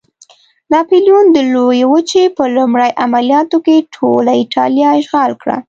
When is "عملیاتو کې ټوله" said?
3.05-4.31